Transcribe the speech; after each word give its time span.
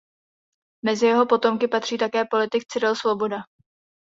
Mezi 0.85 1.05
jeho 1.05 1.25
potomky 1.25 1.67
patří 1.67 1.97
také 1.97 2.25
politik 2.29 2.63
Cyril 2.65 2.95
Svoboda. 2.95 3.37